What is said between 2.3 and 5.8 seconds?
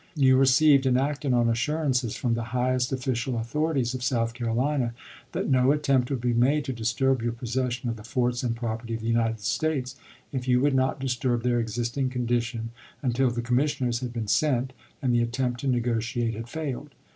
the highest official authorities of South Carolina, that no